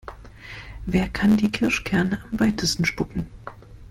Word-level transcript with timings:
Wer 0.87 1.07
kann 1.09 1.37
die 1.37 1.51
Kirschkerne 1.51 2.23
am 2.31 2.39
weitesten 2.39 2.85
spucken? 2.85 3.27